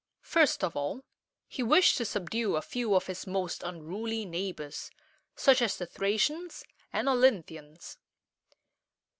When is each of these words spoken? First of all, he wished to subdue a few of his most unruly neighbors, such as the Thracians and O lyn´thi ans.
First 0.23 0.63
of 0.63 0.75
all, 0.75 1.03
he 1.47 1.61
wished 1.61 1.95
to 1.97 2.05
subdue 2.05 2.55
a 2.55 2.63
few 2.63 2.95
of 2.95 3.05
his 3.05 3.27
most 3.27 3.61
unruly 3.61 4.25
neighbors, 4.25 4.89
such 5.35 5.61
as 5.61 5.77
the 5.77 5.85
Thracians 5.85 6.63
and 6.91 7.07
O 7.07 7.15
lyn´thi 7.15 7.59
ans. 7.59 7.99